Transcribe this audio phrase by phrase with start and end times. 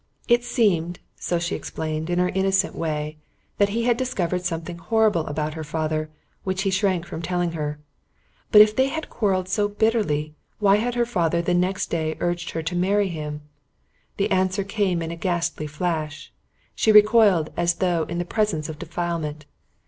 [0.27, 3.19] It seemed, so she explained, in her innocent way,
[3.59, 6.09] that he had discovered something horrible about her father
[6.43, 7.79] which he shrank from telling her.
[8.51, 12.17] But if they had quarrelled so bitterly, why had her father the very next day
[12.19, 13.41] urged her to marry him?
[14.17, 16.33] The answer came in a ghastly flash.
[16.73, 19.45] She recoiled as though in the presence of defilement.